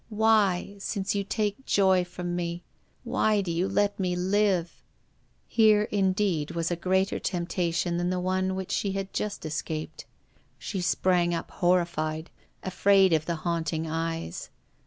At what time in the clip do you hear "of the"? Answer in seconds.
13.13-13.35